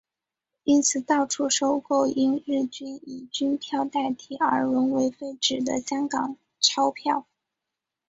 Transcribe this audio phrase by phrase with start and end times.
[0.63, 7.27] 因此到处收购因日军以军票代替而沦为废纸的香港钞票。